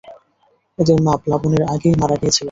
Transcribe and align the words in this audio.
এদের 0.79 0.97
মা 1.05 1.13
প্লাবনের 1.23 1.63
আগেই 1.73 1.95
মারা 2.01 2.15
গিয়েছিল। 2.21 2.39